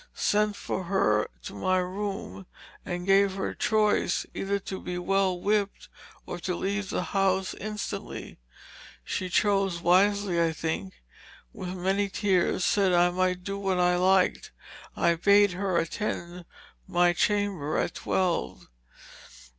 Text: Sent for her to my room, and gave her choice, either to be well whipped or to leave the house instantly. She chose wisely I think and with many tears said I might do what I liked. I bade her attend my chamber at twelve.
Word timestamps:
Sent 0.15 0.55
for 0.55 0.85
her 0.85 1.29
to 1.43 1.53
my 1.53 1.77
room, 1.77 2.47
and 2.83 3.05
gave 3.05 3.33
her 3.35 3.53
choice, 3.53 4.25
either 4.33 4.57
to 4.57 4.81
be 4.81 4.97
well 4.97 5.39
whipped 5.39 5.89
or 6.25 6.39
to 6.39 6.55
leave 6.55 6.89
the 6.89 7.03
house 7.03 7.53
instantly. 7.59 8.39
She 9.03 9.29
chose 9.29 9.79
wisely 9.79 10.41
I 10.41 10.53
think 10.53 10.95
and 10.95 10.95
with 11.53 11.69
many 11.77 12.09
tears 12.09 12.65
said 12.65 12.93
I 12.93 13.11
might 13.11 13.43
do 13.43 13.59
what 13.59 13.79
I 13.79 13.95
liked. 13.95 14.51
I 14.95 15.13
bade 15.13 15.51
her 15.51 15.77
attend 15.77 16.45
my 16.87 17.13
chamber 17.13 17.77
at 17.77 17.93
twelve. 17.93 18.67